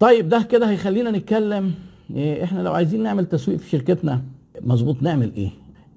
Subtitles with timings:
[0.00, 1.74] طيب ده كده هيخلينا نتكلم
[2.14, 4.22] إيه إحنا لو عايزين نعمل تسويق في شركتنا
[4.60, 5.50] مظبوط نعمل إيه؟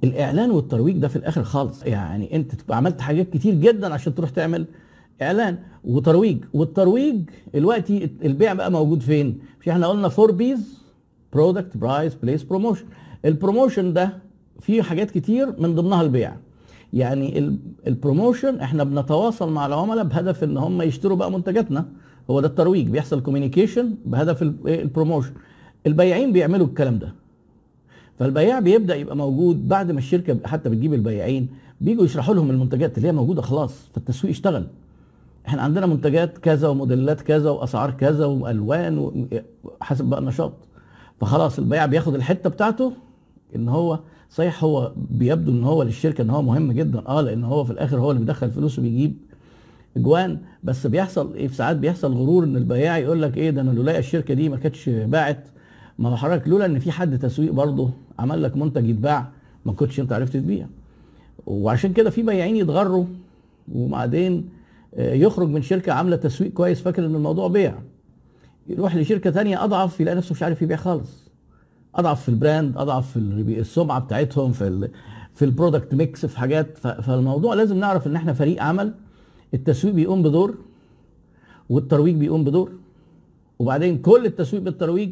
[0.04, 1.84] الإعلان والترويج ده في الآخر خالص.
[1.84, 4.66] يعني أنت تبقى عملت حاجات كتير جدا عشان تروح تعمل
[5.22, 6.38] إعلان وترويج.
[6.54, 7.22] والترويج
[7.54, 10.80] دلوقتي البيع بقى موجود فين؟ مش إحنا قلنا four Ps
[11.34, 12.86] product price place promotion
[13.26, 14.18] ال promotion ده
[14.60, 16.36] فيه حاجات كتير من ضمنها البيع.
[16.94, 21.86] يعني ال- ال promotion إحنا بنتواصل مع العملاء بهدف إن هم يشتروا بقى منتجاتنا.
[22.30, 25.32] هو ده الترويج بيحصل communication بهدف ال- إيه ال promotion
[25.88, 27.14] البياعين بيعملوا الكلام ده.
[28.20, 31.48] فالبياع بيبدأ يبقى موجود بعد ما الشركة حتى بتجيب البياعين
[31.82, 34.68] بيجوا يشرحوا لهم المنتجات اللي هي موجودة خلاص فالتسويق اشتغل.
[35.48, 39.28] إحنا عندنا منتجات كذا وموديلات كذا وأسعار كذا وألوان
[39.82, 40.54] حسب بقى النشاط.
[41.22, 42.94] فخلاص البياع بياخد الحتة بتاعته
[43.56, 44.00] إن هو
[44.30, 48.00] صحيح هو بيبدو إن هو للشركة إن هو مهم جدا آه لأن هو في الآخر
[48.00, 49.14] هو اللي بيدخل فلوس وبيجيب
[49.98, 53.72] اجوان بس بيحصل إيه؟ في ساعات بيحصل غرور إن البياع يقول لك إيه؟ ده أنا
[53.72, 55.48] لولا الشركة دي ما كانتش باعت.
[56.00, 59.28] ما هو حضرتك لولا إن في حد تسويق برضه عمل لك منتج يتباع
[59.66, 60.68] ما كنتش أنت عرفت تبيع.
[61.46, 63.06] وعشان كده في بياعين يتغروا
[63.72, 64.50] وبعدين
[64.96, 67.76] آه، يخرج من شركة عاملة تسويق كويس فاكر إن الموضوع بيع.
[68.68, 71.32] يروح لشركة تانية أضعف يلاقي نفسه مش عارف يبيع خالص.
[71.96, 73.20] أضعف في البراند أضعف في
[73.60, 74.90] السمعة بتاعتهم في
[75.32, 76.78] في ال product mix في حاجات.
[76.78, 78.94] فالموضوع لازم نعرف إن إحنا فريق عمل.
[79.54, 80.56] التسويق بيقوم بدور
[81.70, 82.72] والترويج بيقوم بدور.
[83.60, 85.12] وبعدين كل التسويق بالترويج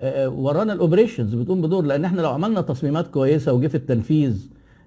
[0.00, 1.84] آه، ورانا ال operations بتقوم بدور.
[1.84, 4.46] لأن إحنا لو عملنا تصميمات كويسة وجه في التنفيذ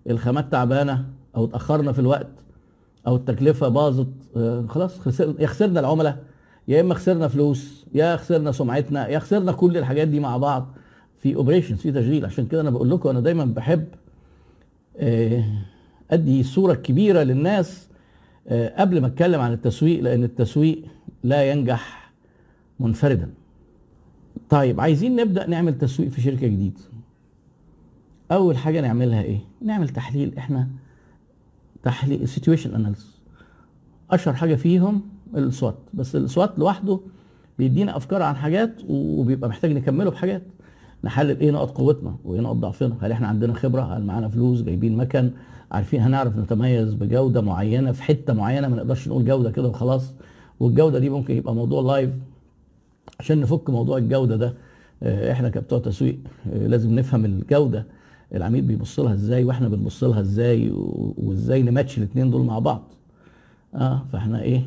[0.09, 2.27] الخامات تعبانة أو اتأخرنا في الوقت
[3.07, 6.23] أو التكلفة باظت آه، خلاص خسر يا خسرنا العملاء
[6.67, 10.67] يا إما خسرنا فلوس يا خسرنا سمعتنا يا خسرنا كل الحاجات دي مع بعض
[11.17, 12.25] في operations في تشغيل.
[12.25, 13.85] عشان كده أنا بقول لكم أنا دايما بحب
[14.97, 15.43] آه،
[16.11, 17.88] أدي الصورة الكبيره للناس آه،
[18.49, 20.83] قبل ما اتكلم عن التسويق لأن التسويق
[21.23, 22.11] لا ينجح
[22.79, 23.29] منفردا.
[24.49, 26.79] طيب عايزين نبدأ نعمل تسويق في شركة جديدة.
[28.31, 30.37] أول حاجة نعملها إيه؟ نعمل تحليل.
[30.37, 30.67] إحنا
[31.83, 33.19] تحليل situation analysis
[34.11, 35.01] أشهر حاجة فيهم
[35.35, 36.99] ال SWOT بس ال SWOT لوحده
[37.59, 40.43] بيدينا أفكار عن حاجات وبيبقى محتاج نكمله بحاجات.
[41.03, 42.97] نحلل إيه نقط قوتنا وإيه نقط ضعفنا.
[43.01, 45.31] هل إحنا عندنا خبرة؟ هل معانا فلوس؟ جايبين مكن؟
[45.71, 50.13] عارفين هنعرف نتميز بجودة معينة في حتة معينة ما نقدرش نقول جودة كده وخلاص.
[50.59, 52.13] والجودة دي ممكن يبقى موضوع لايف
[53.19, 54.53] عشان نفك موضوع الجودة ده.
[55.03, 56.19] آه، إحنا كبتوع تسويق
[56.53, 57.85] آه، لازم نفهم الجودة.
[58.35, 60.71] العميل بيبص لها إزاي وإحنا بنبص لها إزاي
[61.17, 62.83] وإزاي نماتش الاثنين دول مع بعض.
[63.75, 64.61] آه فإحنا إيه؟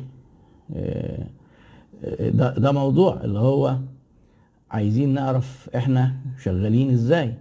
[0.75, 1.27] آه،
[2.29, 3.77] ده ده موضوع اللي هو
[4.71, 7.33] عايزين نعرف إحنا شغالين إزاي.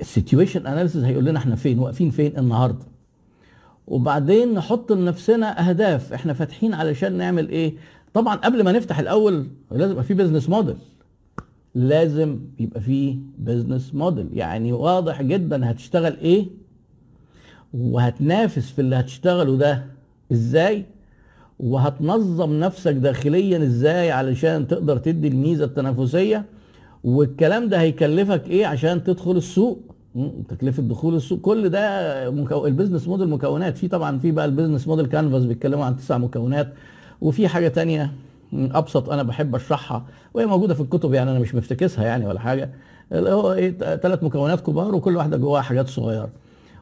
[0.00, 2.84] ال situation analysis هيقول لنا إحنا فين واقفين فين النهارده.
[3.86, 6.12] وبعدين نحط لنفسنا أهداف.
[6.12, 7.74] إحنا فاتحين علشان نعمل إيه؟
[8.14, 10.76] طبعا قبل ما نفتح الأول لازم يبقى في business model
[11.74, 16.46] لازم يبقى في business model يعني واضح جدا هتشتغل إيه
[17.74, 19.84] وهتنافس في اللي هتشتغله ده
[20.32, 20.84] إزاي
[21.60, 26.44] وهتنظم نفسك داخليا إزاي علشان تقدر تدي الميزة التنافسية.
[27.04, 29.93] والكلام ده هيكلفك إيه عشان تدخل السوق؟
[30.48, 32.66] تكلفة دخول السوق كل ده مكو...
[32.66, 33.78] ال business model مكونات.
[33.78, 36.72] في طبعا في بقى ال business model canvas بيتكلموا عن تسع مكونات
[37.20, 38.12] وفي حاجة تانية
[38.52, 42.70] أبسط أنا بحب أشرحها وهي موجودة في الكتب يعني أنا مش مفتكسها يعني ولا حاجة.
[43.12, 46.28] اللي هو إيه ثلاث مكونات كبار وكل واحدة جواها حاجات صغيرة.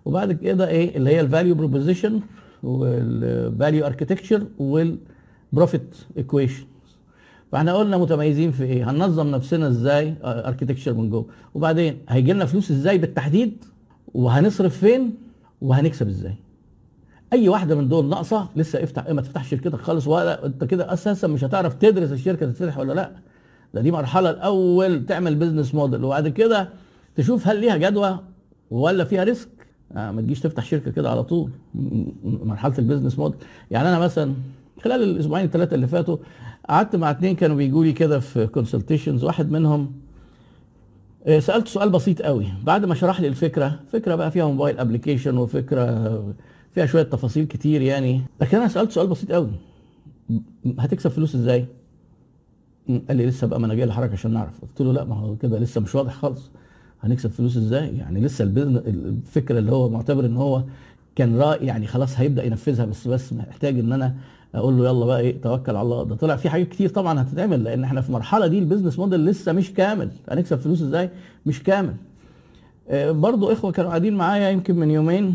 [0.04, 2.21] وبعد كده إيه اللي هي ال value proposition
[2.62, 6.65] وال value architecture وال profit equation
[7.53, 11.27] فاحنا قلنا متميزين في إيه؟ هننظم نفسنا إزاي؟ architecture من جوه.
[11.55, 13.65] وبعدين هيجي لنا فلوس إزاي بالتحديد؟
[14.15, 15.15] وهنصرف فين؟
[15.62, 16.35] وهنكسب إزاي؟
[17.33, 21.29] أي واحدة من دول ناقصة لسه افتح ما تفتحش شركتك خالص ولا أنت كده أساسا
[21.29, 23.11] مش هتعرف تدرس الشركة تتفتح ولا لأ.
[23.75, 26.69] ده دي مرحلة الأول تعمل business model وبعد كده
[27.17, 28.19] تشوف هل ليها جدوى
[28.71, 29.49] ولا فيها risk
[29.97, 31.51] آه ما تجيش تفتح شركة كده على طول.
[32.25, 33.39] مرحلة ال business model
[33.71, 34.35] يعني أنا مثلا
[34.85, 36.17] خلال الأسبوعين الثلاثه اللي فاتوا
[36.69, 39.93] قعدت مع اتنين كانوا بيجوا لي كده في consultations واحد منهم
[41.26, 42.47] آه، سالته سؤال بسيط قوي.
[42.64, 46.35] بعد ما شرح لي الفكرة فكرة بقى فيها mobile application وفكرة
[46.70, 48.20] فيها شوية تفاصيل كتير يعني.
[48.41, 49.50] لكن أنا سالته سؤال بسيط قوي.
[50.79, 51.67] هتكسب فلوس إزاي؟
[53.09, 54.61] قال لي لسه بقى ما أنا جاي لحضرتك عشان نعرف.
[54.62, 56.50] قلت له لا ما هو كده لسه مش واضح خالص.
[57.00, 60.64] هنكسب فلوس إزاي؟ يعني لسه ال busin- الفكرة اللي هو معتبر إن هو
[61.17, 64.14] كان رأي يعني خلاص هيبدأ ينفذها بس بس محتاج إن أنا
[64.54, 66.04] أقول له يلا بقى إيه توكل على الله.
[66.04, 69.25] ده طلع في حاجات كتير طبعا هتتعمل لأن إحنا في المرحله دي ال business model
[69.25, 70.10] لسه مش كامل.
[70.31, 71.10] هنكسب فلوس إزاي؟
[71.46, 71.94] مش كامل.
[72.88, 75.34] آه، برضو إخوة كانوا قاعدين معايا يمكن من يومين.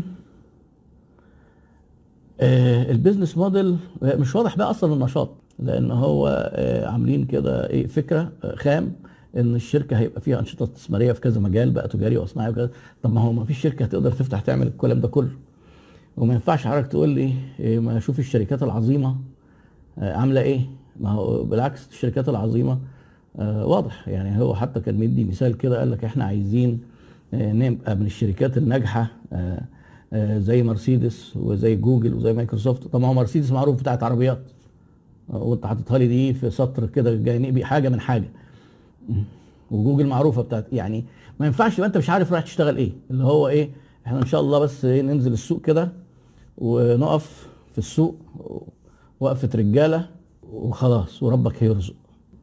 [2.40, 6.50] آه، البيزنس موديل آه، مش واضح بقى أصلا النشاط لأن هو
[6.86, 8.92] عاملين كده إيه فكرة خام
[9.36, 12.70] إن الشركة هيبقى فيها أنشطة استثمارية في كذا مجال بقى تجاري وصناعي وكذا.
[13.02, 15.28] طب ما هو ما فيش شركة هتقدر تفتح تعمل الكلام ده كله.
[16.18, 19.16] وما ينفعش حضرتك تقول لي إيه ما أشوف الشركات العظيمة
[19.98, 20.60] آه، عاملة إيه؟
[21.00, 22.78] ما هو بالعكس الشركات العظيمة
[23.38, 24.08] آه، واضح.
[24.08, 26.80] يعني هو حتى كان مدي مثال كده قال لك إحنا عايزين
[27.34, 29.10] آه، نبقى من الشركات الناجحة
[30.14, 32.84] زي مرسيدس وزي جوجل وزي مايكروسوفت.
[32.84, 34.38] طب ما هو مرسيدس معروف بتاعت عربيات.
[35.28, 38.28] وأنت حاططها لي دي في سطر كده جانبي حاجة من حاجة.
[39.70, 41.04] وجوجل معروفة بتاعت يعني
[41.40, 42.92] ما ينفعش يبقى أنت مش عارف رايح تشتغل إيه.
[43.10, 43.70] اللي هو إيه
[44.06, 45.92] إحنا إن شاء الله بس إيه ننزل السوق كده
[46.58, 48.16] ونقف في السوق
[49.20, 50.08] وقفة رجالة
[50.52, 51.94] وخلاص وربك هيرزق.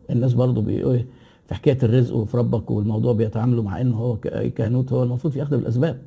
[0.10, 1.06] الناس برضو بيقول إيه،
[1.48, 4.18] في حكاية الرزق وفي ربك والموضوع بيتعاملوا مع انه هو
[4.56, 6.02] كهنوت هو المفروض ياخد بالاسباب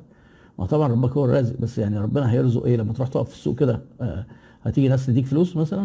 [0.59, 3.59] ما طبعا ربك هو الرازق بس يعني ربنا هيرزق إيه؟ لما تروح تقف في السوق
[3.59, 4.25] كده آه،
[4.63, 5.81] هتيجي ناس تديك فلوس مثلا؟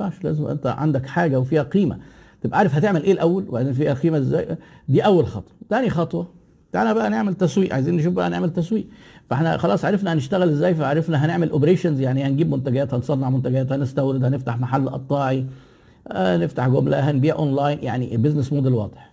[0.00, 1.98] ما ينفعش لازم أنت عندك حاجة وفيها قيمة.
[2.42, 4.56] تبقى عارف هتعمل إيه الأول وبعدين فيها قيمة إزاي؟
[4.88, 5.52] دي أول خطوة.
[5.68, 6.26] تاني خطوة
[6.72, 8.86] تعالى بقى نعمل تسويق عايزين نشوف بقى نعمل تسويق.
[9.30, 14.58] فاحنا خلاص عرفنا هنشتغل إزاي فعرفنا هنعمل operations يعني هنجيب منتجات هنصنع منتجات هنستورد هنفتح
[14.58, 15.46] محل قطاعي
[16.08, 19.12] آه، نفتح جملة هنبيع اونلاين يعني business model واضح.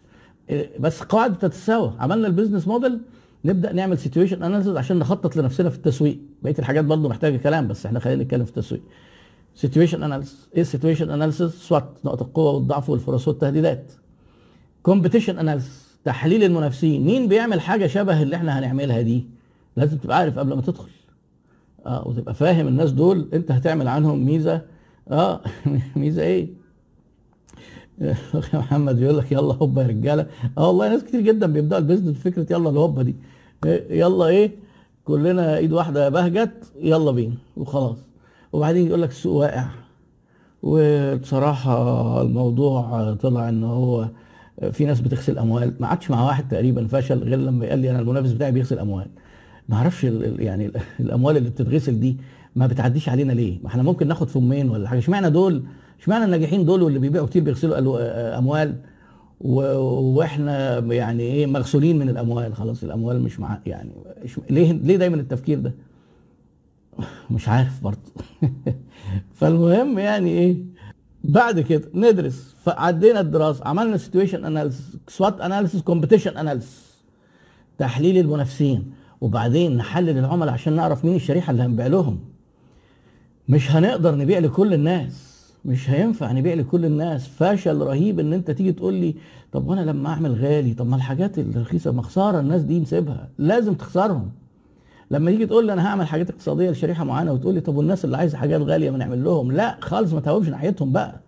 [0.79, 3.00] بس قواعد بتتساوى عملنا ال business model
[3.45, 6.19] نبدأ نعمل situation analysis عشان نخطط لنفسنا في التسويق.
[6.44, 8.81] بقية الحاجات برضه محتاجة كلام بس إحنا خلينا نتكلم في التسويق.
[9.56, 13.91] situation analysis إيه ال situation analysis SWOT نقط القوة والضعف والفرص والتهديدات.
[14.83, 17.05] competition analysis تحليل المنافسين.
[17.05, 19.25] مين بيعمل حاجة شبه اللي إحنا هنعملها دي؟
[19.77, 20.89] لازم تبقى عارف قبل ما تدخل.
[21.85, 24.61] آه وتبقى فاهم الناس دول انت هتعمل عنهم ميزة.
[25.11, 25.41] آه
[25.95, 26.47] ميزة إيه؟
[28.01, 28.15] يا
[28.53, 30.25] محمد بيقول لك يلا هوبا يا رجالة.
[30.57, 33.15] آه والله ناس كتير جدا بيبدأوا البيزنس بفكرة يلا الهوبا دي.
[33.65, 34.51] إيه، يلا إيه؟
[35.06, 37.97] كلنا ايد واحدة بهجت يلا بينا وخلاص.
[38.53, 39.65] وبعدين يقول لك السوق واقع.
[40.63, 44.07] وبصراحة الموضوع طلع ان هو
[44.71, 45.73] في ناس بتغسل أموال.
[45.79, 49.07] ما عادش مع واحد تقريبا فشل غير لما قال لي أنا المنافس بتاعي بيغسل أموال.
[49.69, 50.03] ما أعرفش
[50.39, 52.17] يعني ال- الأموال اللي بتتغسل دي
[52.55, 55.63] ما بتعديش علينا ليه؟ ما إحنا ممكن ناخد فمين ولا حاجة؟ إشمعنى دول؟
[56.01, 58.75] إشمعنى الناجحين دول واللي بيبيعوا كتير بيغسلوا آه، أموال؟
[59.39, 62.56] وإحنا يعني إيه مغسولين من الأموال.
[62.56, 63.89] خلاص الأموال مش مع يعني
[64.49, 65.73] ليه ليه دايما التفكير ده؟
[67.31, 68.11] مش عارف برضه.
[69.38, 70.57] فالمهم يعني إيه؟
[71.23, 72.55] بعد كده ندرس.
[72.63, 76.94] فعدينا الدراسة عملنا situation analysis SWOT analysis competition analysis
[77.77, 78.91] تحليل المنافسين.
[79.21, 82.19] وبعدين نحلل العملاء عشان نعرف مين الشريحة اللي هنبيع لهم.
[83.49, 85.33] مش هنقدر نبيع لكل الناس.
[85.65, 87.27] مش هينفع نبيع لكل الناس.
[87.27, 89.15] فشل رهيب إن أنت تيجي تقول لي
[89.51, 93.73] طب وأنا لما أعمل غالي؟ طب ما الحاجات الرخيصة ما خساره الناس دي نسيبها لازم
[93.73, 94.31] تخسرهم.
[95.13, 98.18] لما تيجي تقول لي أنا هعمل حاجات اقتصادية لشريحة معينة وتقول لي طب والناس اللي
[98.18, 101.19] عايزة حاجات غالية ما نعمل لهم؟ لا خالص ما تهوبش ناحيتهم بقى.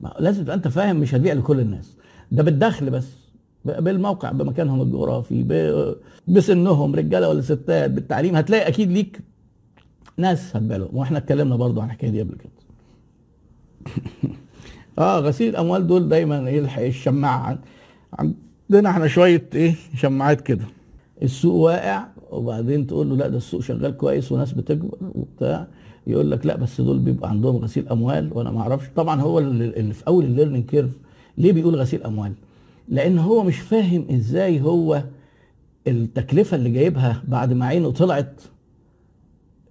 [0.00, 1.96] ما- لازم تبقى أنت فاهم مش هتبيع لكل الناس.
[2.32, 3.06] ده بالدخل بس
[3.64, 5.94] بالموقع بمكانهم الجغرافي
[6.28, 8.36] بسنهم رجالة ولا ستات بالتعليم.
[8.36, 9.20] هتلاقي أكيد ليك
[10.16, 10.88] ناس هتبيع لهم.
[10.96, 12.52] وإحنا اتكلمنا برضو عن الحكاية دي قبل كده.
[14.98, 17.58] آه غسيل الأموال دول دايما الح- الشماعة.
[18.12, 20.64] عندنا إحنا شوية إيه شماعات كده.
[21.22, 22.06] السوق واقع.
[22.36, 25.66] وبعدين تقول له لا ده السوق شغال كويس وناس بتكبر وبتاع.
[26.06, 28.86] يقول لك لا بس دول بيبقى عندهم غسيل أموال وأنا ما أعرفش.
[28.96, 30.90] طبعا هو اللي في أول ال learning curve
[31.38, 32.32] ليه بيقول غسيل أموال؟
[32.88, 35.02] لأن هو مش فاهم إزاي هو
[35.86, 38.40] التكلفة اللي جايبها بعد ما عينه طلعت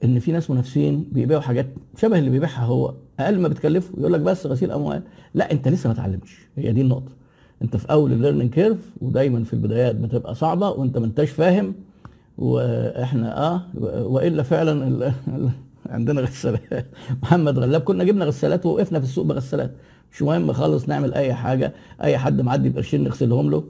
[0.04, 1.68] إن في ناس منافسين بيبيعوا حاجات
[1.98, 3.94] شبه اللي بيبيعها هو أقل ما بتكلفه.
[3.98, 5.02] يقول لك بس غسيل أموال.
[5.34, 6.40] لا أنت لسه ما اتعلمتش.
[6.58, 7.12] هي دي النقطة.
[7.62, 11.74] أنت في أول ال learning curve ودايما في البدايات بتبقى صعبة وأنت ما أنتش فاهم
[12.38, 13.62] وإحنا آه
[14.06, 15.14] وإلا فعلا ال...
[15.90, 16.86] عندنا غسالات.
[17.24, 19.72] محمد غلاب كنا جبنا غسالات ووقفنا في السوق بغسالات.
[20.12, 21.74] مش مهم خالص نعمل أي حاجة
[22.04, 23.64] أي حد معدي بقرشين نغسلهم له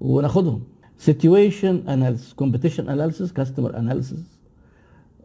[0.00, 0.62] وناخدهم.
[0.98, 4.18] situation analysis competition analysis customer analysis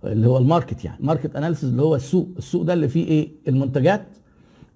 [0.04, 0.98] اللي هو ال market يعني.
[1.00, 2.28] market analysis اللي هو السوق.
[2.38, 4.06] السوق ده اللي فيه إيه؟ المنتجات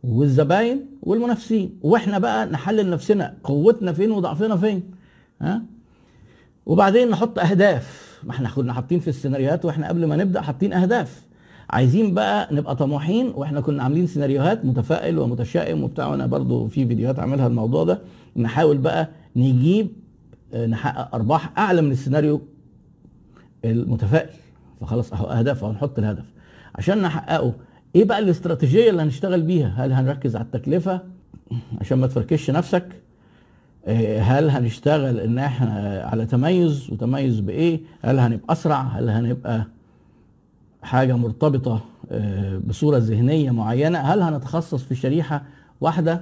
[0.04, 1.80] والزباين والمنافسين.
[1.82, 4.84] وإحنا بقى نحلل نفسنا قوتنا فين وضعفنا فين
[5.42, 5.62] ها؟
[6.66, 8.07] وبعدين نحط أهداف.
[8.24, 11.26] ما إحنا كنا حاطين في السيناريوهات وإحنا قبل ما نبدأ حاطين أهداف.
[11.70, 17.20] عايزين بقى نبقى طموحين وإحنا كنا عاملين سيناريوهات متفائل ومتشائم وبتاع وأنا برضو في فيديوهات
[17.20, 18.00] عاملها الموضوع ده.
[18.36, 19.88] نحاول بقى نجيب
[20.54, 22.42] آه، نحقق أرباح أعلى من السيناريو
[23.66, 24.30] المتفائل.
[24.82, 26.26] فخلاص أهو أهداف أهو نحط الهدف.
[26.76, 27.54] عشان نحققه
[27.96, 31.02] إيه بقى الاستراتيجية اللي هنشتغل بيها؟ هل هنركز على التكلفة؟
[31.82, 32.86] عشان ما تفركش نفسك.
[34.20, 39.66] هل هنشتغل إن إحنا على تميز وتميز بإيه؟ هل هنبقى أسرع؟ هل هنبقى
[40.82, 45.44] حاجة مرتبطة آه، بصورة ذهنية معينة؟ هل هنتخصص في شريحة
[45.82, 46.22] واحدة؟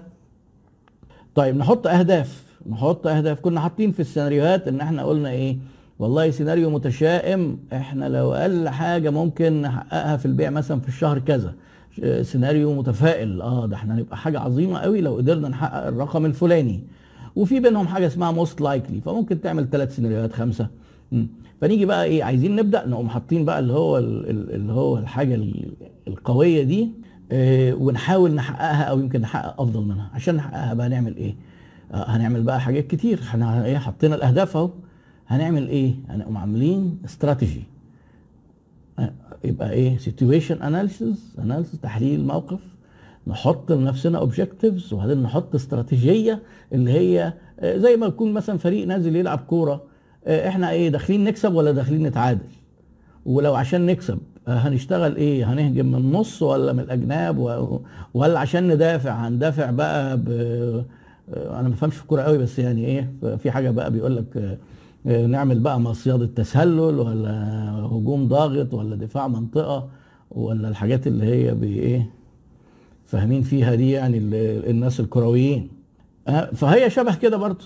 [1.35, 2.43] طيب نحط أهداف.
[2.69, 3.39] نحط أهداف.
[3.39, 5.57] كنا حاطين في السيناريوهات إن إحنا قلنا إيه؟
[5.99, 7.57] والله سيناريو متشائم.
[7.73, 11.53] إحنا لو أقل حاجة ممكن نحققها في البيع مثلا في الشهر كذا.
[12.21, 13.41] سيناريو متفائل.
[13.41, 16.83] آه ده إحنا نبقى حاجة عظيمة قوي لو قدرنا نحقق الرقم الفلاني.
[17.35, 20.67] وفي بينهم حاجة اسمها most likely فممكن تعمل ثلاث سيناريوهات خمسة.
[21.61, 25.39] فنيجي بقى إيه عايزين نبدأ نقوم حاطين بقى اللي هو اللي هو الحاجة
[26.07, 26.89] القوية دي
[27.31, 30.09] آه ونحاول نحققها أو يمكن نحقق أفضل منها.
[30.13, 31.35] عشان نحققها بقى نعمل إيه؟
[31.91, 33.19] آه هنعمل بقى حاجات كتير.
[33.19, 34.69] إحنا إيه حطينا الأهداف أهو.
[35.27, 37.63] هنعمل إيه؟ هنقوم عاملين استراتيجي
[39.43, 42.74] يبقى إيه؟ situation analysis analysis تحليل موقف.
[43.27, 46.39] نحط لنفسنا objectives وبعدين نحط استراتيجية
[46.73, 49.83] اللي هي زي ما يكون مثلا فريق نازل يلعب كورة
[50.27, 52.45] إحنا إيه داخلين نكسب ولا داخلين نتعادل؟
[53.25, 54.17] ولو عشان نكسب
[54.47, 57.37] هنشتغل إيه؟ هنهجم من النص ولا من الأجناب؟
[58.13, 60.29] ولا عشان ندافع هندافع بقى ب
[61.37, 64.57] أنا ما بفهمش في الكورة قوي بس يعني إيه في حاجة بقى بيقول لك
[65.05, 67.31] نعمل بقى مصيدة تسلل ولا
[67.85, 69.87] هجوم ضاغط ولا دفاع منطقة
[70.31, 72.09] ولا الحاجات اللي هي بايه
[73.05, 74.17] فاهمين فيها دي يعني
[74.71, 75.69] الناس الكرويين.
[76.53, 77.65] فهي شبه كده برضه.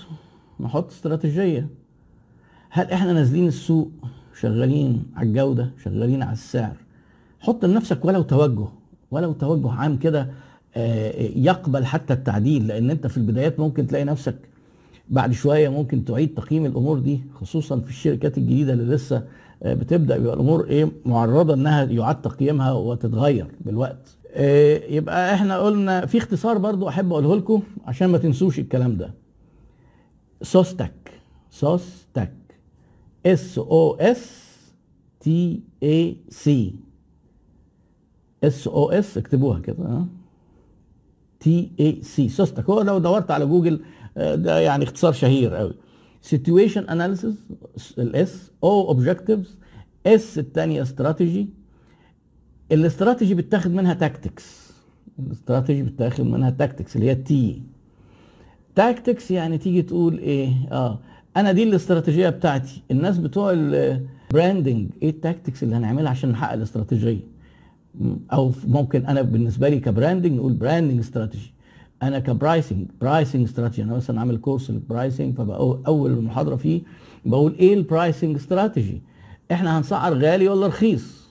[0.60, 1.68] نحط استراتيجية.
[2.70, 3.92] هل إحنا نازلين السوق
[4.40, 6.76] شغالين على الجودة شغالين على السعر؟
[7.40, 8.68] حط لنفسك ولو توجه
[9.12, 10.30] ولو توجه عام كده
[11.36, 14.36] يقبل حتى التعديل لأن أنت في البدايات ممكن تلاقي نفسك
[15.10, 19.24] بعد شوية ممكن تعيد تقييم الأمور دي خصوصا في الشركات الجديدة اللي لسه
[19.66, 24.16] بتبدأ يبقى الأمور إيه معرضة إنها يعاد تقييمها وتتغير بالوقت.
[24.90, 29.14] يبقى إحنا قلنا في اختصار برضو احب اقوله لكم عشان ما تنسوش الكلام ده.
[30.42, 32.34] SOSTAC SOSTAC
[33.26, 34.46] S O S
[35.20, 36.76] T A C
[38.44, 40.06] S O S اكتبوها كده
[41.40, 42.70] T A C SOSTAC.
[42.70, 43.82] هو لو دورت على جوجل
[44.16, 45.74] ده يعني اختصار شهير قوي.
[46.36, 47.36] Situation analysis
[48.00, 49.48] ال S O objectives
[50.06, 51.50] S الثانية strategy
[52.72, 54.70] ال strategy بتاخد منها tactics
[55.20, 57.62] ال strategy بتاخد منها tactics اللي هي T
[58.76, 61.00] tactics يعني تيجي تقول إيه؟ آه.
[61.38, 62.82] أنا دي الاستراتيجية بتاعتي.
[62.92, 67.20] الناس بتوع ال branding إيه ال tactics اللي هنعملها عشان نحقق الاستراتيجية؟
[68.34, 71.54] أو ممكن أنا بالنسبة لي ك branding نقول branding strategy
[72.04, 76.82] أنا ك pricing pricing strategy أنا مثلا عامل كورس لل pricing فبقى أول محاضرة فيه
[77.26, 79.02] بقول إيه ال pricing strategy
[79.52, 81.28] إحنا هنسعر غالي ولا رخيص؟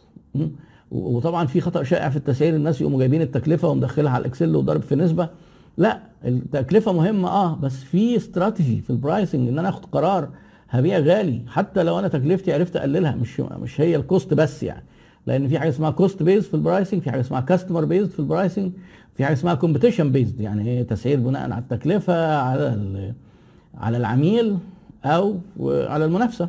[0.91, 4.83] وطبعا في خطأ شائع في التسعير الناس يقوموا جايبين التكلفة ومدخلها على ال Excel وضارب
[4.83, 5.29] في نسبة.
[5.77, 10.29] لا التكلفة مهمة آه بس في استراتيجي في ال pricing إن أنا آخد قرار
[10.71, 14.85] هبيع غالي حتى لو أنا تكلفتي عرفت أقللها مش مش هي ال cost بس يعني.
[15.27, 18.19] لأن في حاجة اسمها cost based في ال pricing في حاجة اسمها customer based في
[18.19, 18.73] ال pricing
[19.15, 23.15] في حاجة اسمها competition based يعني إيه؟ تسعير بناء على التكلفة على
[23.75, 24.57] على العميل
[25.05, 26.49] أو على المنافسة.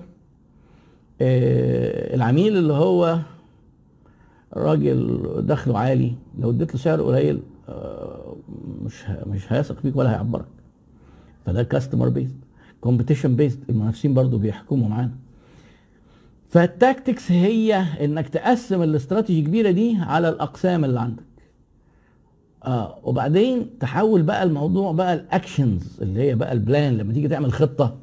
[1.22, 3.20] إيه العميل اللي هو
[4.54, 7.40] راجل دخله عالي لو اديت له سعر قليل
[8.86, 10.46] مش مش هيثق فيك ولا هيعبرك.
[11.46, 12.38] فده customer based
[12.82, 15.12] competition based المنافسين برضو بيحكموا معانا.
[16.50, 17.76] فال tactics هي
[18.06, 21.24] إنك تقسم الاستراتيجي الكبيره دي على الأقسام اللي عندك.
[22.66, 27.28] آه وبعدين تحول بقى الموضوع بقى ال actions اللي هي بقى ال plan لما تيجي
[27.28, 27.98] تعمل خطة.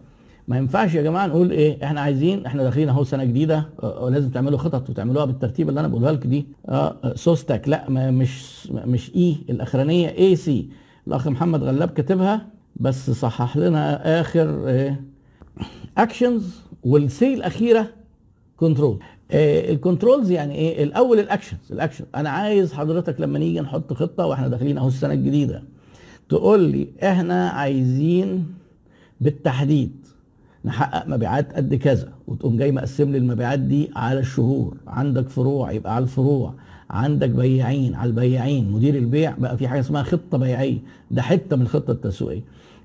[0.48, 3.68] ما ينفعش يا جماعة نقول إيه إحنا عايزين إحنا داخلين أهو سنة جديدة
[4.00, 6.46] ولازم تعملوا خطط وتعملوها بالترتيب اللي أنا بقولها لك دي.
[6.68, 10.68] آه SOSTAC لا ما مش مش إي الأخرانية إي سي.
[11.06, 14.68] الأخ محمد غلاب كاتبها بس صحح لنا آخر
[15.98, 17.86] actions وال C الأخيرة
[18.56, 18.98] control
[19.30, 23.60] آه ال controls يعني إيه؟ الأول ال actions ال action أنا عايز حضرتك لما نيجي
[23.60, 25.62] نحط خطة وإحنا داخلين أهو السنة الجديدة
[26.28, 28.46] تقول لي إحنا عايزين
[29.20, 30.05] بالتحديد
[30.66, 34.76] نحقق مبيعات قد كذا وتقوم جاي مقسم لي المبيعات دي على الشهور.
[34.86, 36.54] عندك فروع يبقى على الفروع.
[36.90, 38.72] عندك بياعين على البياعين.
[38.72, 40.78] مدير البيع بقى في حاجة اسمها خطة بيعيه
[41.10, 42.42] ده حتة من الخطة التسويقية.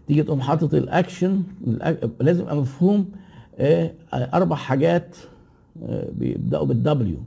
[0.08, 1.42] تيجي تقوم حاطط الأكشن
[2.20, 3.06] لازم يبقى مفهوم
[3.60, 5.16] آه أربع حاجات
[6.20, 7.18] بيبدأوا بال W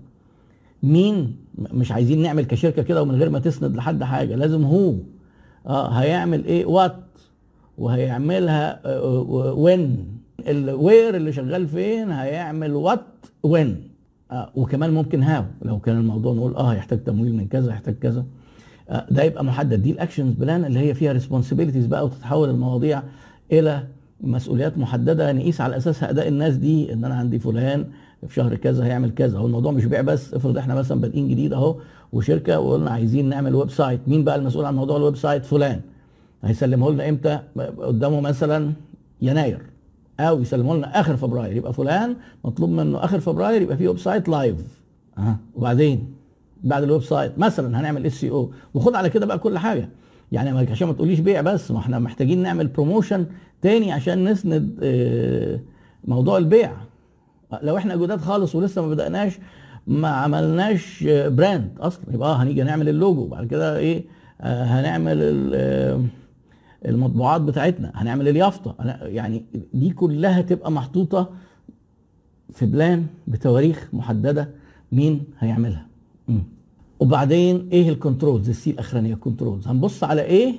[0.82, 1.36] مين؟
[1.72, 4.34] مش عايزين نعمل كشركة كده ومن غير ما تسند لحد حاجة.
[4.34, 4.94] لازم هو.
[5.66, 6.96] آه هيعمل إيه؟ what
[7.78, 8.80] وهيعملها
[9.52, 10.06] when؟
[10.48, 13.00] ال where اللي شغال فين هيعمل what
[13.42, 13.88] when
[14.30, 18.24] آه وكمان ممكن how لو كان الموضوع نقول آه هيحتاج تمويل من كذا هيحتاج كذا.
[18.90, 19.82] آه ده يبقى محدد.
[19.82, 23.02] دي ال actions plan اللي هي فيها responsibilities بقى وتتحول المواضيع
[23.52, 23.86] إلى
[24.20, 25.32] مسؤوليات محددة.
[25.32, 27.84] نقيس على اساسها اداء الناس دي إن أنا عندي فلان
[28.26, 29.38] في شهر كذا هيعمل كذا.
[29.38, 31.76] هو الموضوع مش بيع بس افرض إحنا مثلا بادئين جديد أهو
[32.12, 35.80] وشركة وقلنا عايزين نعمل website مين بقى المسؤول عن موضوع ال website فلان.
[36.44, 37.38] هيسلمه لنا إمتى؟
[37.78, 38.72] قدامه مثلا
[39.22, 39.73] يناير.
[40.20, 41.56] أو يسلمه لنا آخر فبراير.
[41.56, 44.56] يبقى فلان مطلوب منه آخر فبراير يبقى فيه website live
[45.18, 46.14] آه وبعدين؟
[46.64, 47.38] بعد ال website.
[47.38, 48.50] مثلا هنعمل SEO.
[48.74, 49.88] وخد على كده بقى كل حاجة.
[50.32, 53.26] يعني عشان ما تقوليش بيع بس ما إحنا محتاجين نعمل promotion
[53.62, 55.60] تاني عشان نسند آه
[56.04, 56.72] موضوع البيع.
[57.62, 59.38] لو إحنا جداد خالص ولسه ما بدأناش
[59.86, 62.04] ما عملناش brand أصلا.
[62.14, 64.04] يبقى آه هنيجي نعمل اللوجو بعد كده إيه؟
[64.40, 65.18] آه هنعمل
[66.86, 67.92] المطبوعات بتاعتنا.
[67.94, 68.74] هنعمل اليافطة.
[69.02, 71.30] يعني دي كلها تبقى محطوطة
[72.50, 74.48] في plan بتواريخ محددة
[74.92, 75.86] مين هيعملها.
[76.28, 76.38] م.
[77.00, 79.14] وبعدين إيه ال controls ال C الأخرانية.
[79.14, 80.54] controls هنبص على إيه؟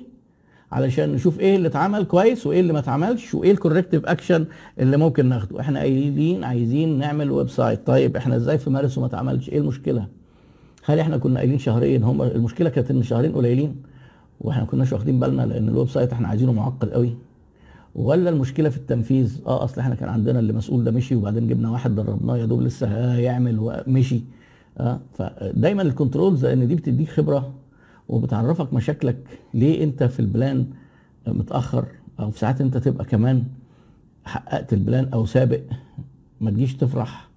[0.71, 4.45] علشان نشوف إيه اللي اتعمل كويس وإيه اللي ما اتعملش وإيه ال corrective action
[4.79, 5.59] اللي ممكن ناخده.
[5.59, 10.07] إحنا قايلين عايزين نعمل website طيب إحنا إزاي في مارس وما اتعملش؟ إيه المشكلة؟
[10.85, 13.75] هل إحنا كنا قايلين شهرين؟ هم المشكلة كانت إن شهرين قليلين.
[14.41, 17.15] وإحنا ما كناش واخدين بالنا لأن ال website إحنا عايزينه معقد قوي.
[17.95, 21.69] ولا المشكلة في التنفيذ؟ آه أصل إحنا كان عندنا اللي مسؤول ده مشي وبعدين جبنا
[21.71, 24.21] واحد دربناه يا دوب لسه يعمل ومشي
[24.77, 27.53] آه فدايما ال controls لأن دي بتديك خبرة
[28.09, 29.17] وبتعرفك مشاكلك
[29.53, 30.65] ليه أنت في ال plan
[31.27, 31.85] متأخر
[32.19, 33.43] أو في ساعات أنت تبقى كمان
[34.25, 35.61] حققت ال plan أو سابق
[36.41, 37.29] ما تجيش تفرح.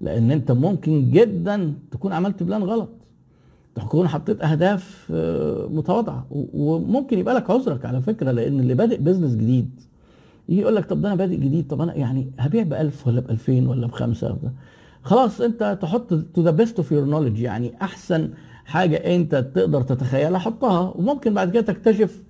[0.00, 2.88] لأن أنت ممكن جدا تكون عملت plan غلط.
[3.74, 5.06] تكون حطيت أهداف
[5.70, 6.26] متواضعة.
[6.30, 9.70] وممكن يبقى لك عذرك على فكرة لأن اللي بادئ business جديد
[10.48, 13.20] يجي يقول لك طب ده أنا بادئ جديد طب أنا يعني هبيع ب 1000 ولا
[13.20, 14.36] ب 2000 ولا بخمسة؟
[15.02, 18.30] خلاص أنت تحط to the best of your knowledge يعني أحسن
[18.64, 20.92] حاجة أنت تقدر تتخيلها حطها.
[20.96, 22.22] وممكن بعد كده تكتشف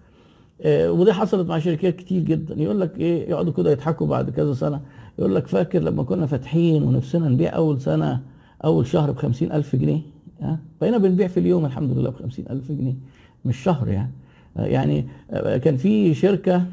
[0.63, 2.63] آه ودي حصلت مع شركات كتير جدا.
[2.63, 4.81] يقول لك إيه يقعدوا كده يضحكوا بعد كذا سنة.
[5.19, 8.21] يقول لك فاكر لما كنا فاتحين ونفسنا نبيع أول سنة
[8.65, 12.17] أول شهر ب ألف جنيه؟ ها؟ بقينا بنبيع في اليوم الحمد لله ب
[12.51, 12.95] ألف جنيه
[13.45, 14.11] مش شهر يعني.
[14.57, 16.67] يعني كان في شركة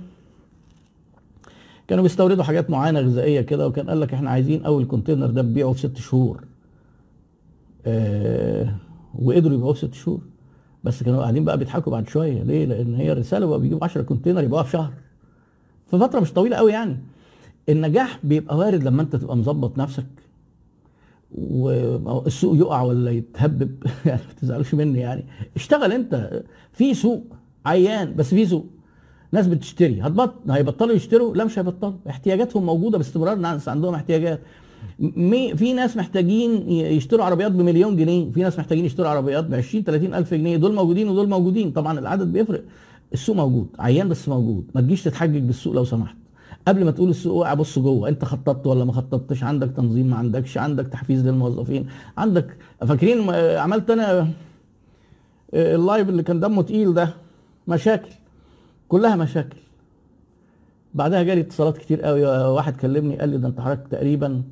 [1.88, 5.72] كانوا بيستوردوا حاجات معينة غذائية كده وكان قال لك إحنا عايزين أول كونتينر ده نبيعه
[5.74, 6.44] في ست شهور.
[7.86, 8.76] آه
[9.20, 10.22] وقدروا يبيعوه في ست شهور.
[10.84, 12.44] بس كانوا قاعدين بقى بيضحكوا بعد شوية.
[12.44, 14.94] ليه؟ لأن هي الرسالة بقى بيجيبوا 10 كونتينر يبيعوها في شهر.
[15.88, 16.98] في فترة مش طويلة قوي يعني.
[17.70, 20.06] النجاح بيبقى وارد لما أنت تبقى مظبط نفسك.
[21.36, 25.26] والسوق يقع ولا يتهبب؟ يعني ما تزعلوش مني يعني.
[25.56, 26.44] اشتغل انت.
[26.74, 27.24] في سوق
[27.66, 28.66] عيان بس في سوق.
[29.32, 30.02] ناس بتشتري.
[30.02, 31.94] هتبطل هيبطلوا يشتروا؟ لا مش هيبطلوا.
[32.10, 34.40] احتياجاتهم موجودة باستمرار ناس عندهم احتياجات.
[35.00, 38.32] مي في ناس محتاجين يشتروا عربيات بمليون جنيه.
[38.32, 40.58] في ناس محتاجين يشتروا عربيات ب 20 30 ألف جنيه.
[40.58, 41.72] دول موجودين ودول موجودين.
[41.72, 42.64] طبعا العدد بيفرق.
[43.14, 43.68] السوق موجود.
[43.80, 44.66] عيان بس موجود.
[44.76, 46.21] ما تجيش تتحجج بالسوق لو سمحت.
[46.68, 50.16] قبل ما تقول السوق وقع بص جوه انت خططت ولا ما خططتش؟ عندك تنظيم ما
[50.16, 54.28] عندكش؟ عندك تحفيز للموظفين؟ عندك فاكرين عملت أنا
[55.54, 57.14] ال live اللي كان دمه تقيل ده؟
[57.68, 58.12] مشاكل
[58.88, 59.58] كلها مشاكل.
[60.94, 62.26] بعدها جالي اتصالات كتير قوي.
[62.26, 64.44] واحد كلمني قال لي ده انت حضرتك تقريبا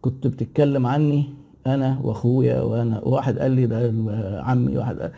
[0.00, 1.34] كنت بتتكلم عني
[1.66, 3.94] أنا وأخويا وأنا وواحد قال لي ده
[4.42, 5.12] عمي واحد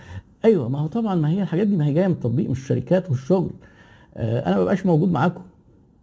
[0.44, 3.10] أيوه ما هو طبعا ما هي الحاجات دي ما هي جاية من التطبيق من الشركات
[3.10, 3.50] والشغل.
[4.16, 5.42] أنا ما ببقاش موجود معاكم.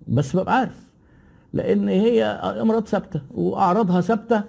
[0.07, 0.91] بس ببقى عارف
[1.53, 4.43] لأن هي أمراض ثابتة وأعراضها ثابتة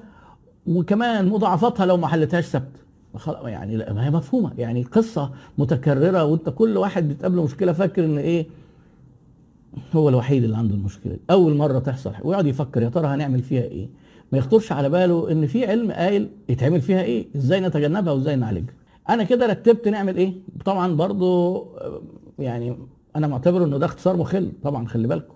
[0.66, 2.80] وكمان مضاعفاتها لو ما حلتهاش ثابتة.
[3.44, 4.52] يعني لا ما هي مفهومة.
[4.58, 8.46] يعني قصه متكررة وأنت كل واحد بتقابله مشكلة فاكر إن إيه؟
[9.94, 11.20] هو الوحيد اللي عنده المشكلة دي.
[11.30, 13.88] أول مرة تحصل ويقعد يفكر يا ترى هنعمل فيها إيه؟
[14.32, 18.74] ما يخطرش على باله إن في علم قايل يتعمل فيها إيه؟ إزاي نتجنبها وإزاي نعالجها؟
[19.08, 20.34] أنا كده رتبت نعمل إيه؟
[20.64, 21.66] طبعا برضو
[22.38, 22.76] يعني
[23.16, 24.52] أنا معتبر إنه ده اختصار مخل.
[24.62, 25.34] طبعا خلي بالكم.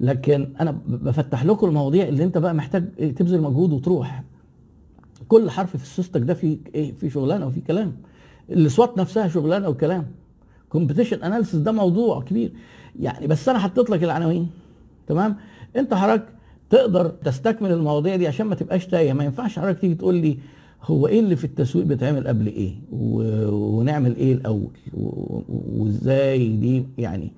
[0.00, 4.22] لكن أنا بفتح لكم المواضيع اللي أنت بقى محتاج تبذل مجهود وتروح.
[5.28, 7.92] كل حرف في ال SOSTAC ده في إيه؟ في شغلانة وفي كلام.
[8.50, 10.06] ال SWOT نفسها شغلانة وكلام.
[10.68, 12.52] competition analysis ده موضوع كبير.
[13.00, 14.50] يعني بس أنا حطيت لك العناوين.
[15.06, 15.36] تمام؟
[15.76, 16.24] أنت حضرتك
[16.70, 19.12] تقدر تستكمل المواضيع دي عشان ما تبقاش تايه.
[19.12, 20.38] ما ينفعش حضرتك تيجي تقول لي
[20.82, 22.74] هو إيه اللي في التسويق بيتعمل قبل إيه.
[22.92, 24.70] ونعمل إيه الأول.
[25.48, 27.32] وإزاي دي؟ يعني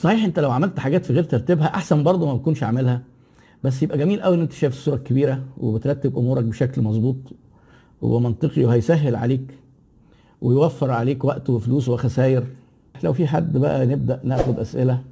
[0.00, 3.02] صحيح انت لو عملت حاجات في غير ترتيبها احسن برضه ما تكونش عاملها
[3.64, 7.16] بس يبقى جميل قوي ان انت شايف الصورة الكبيرة وبترتب أمورك بشكل مظبوط
[8.02, 9.54] ومنطقي وهيسهل عليك
[10.42, 12.44] ويوفر عليك وقت وفلوس وخسائر
[13.04, 15.02] لو في حد بقى نبدأ ناخد أسئلة